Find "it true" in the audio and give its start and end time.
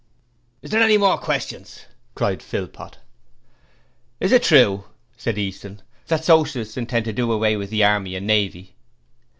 4.31-4.85